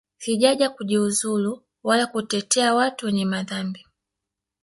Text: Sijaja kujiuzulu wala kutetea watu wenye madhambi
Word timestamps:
Sijaja 0.17 0.69
kujiuzulu 0.69 1.63
wala 1.83 2.07
kutetea 2.07 2.73
watu 2.73 3.05
wenye 3.05 3.25
madhambi 3.25 3.85